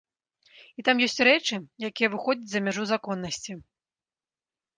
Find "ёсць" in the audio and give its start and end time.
1.07-1.21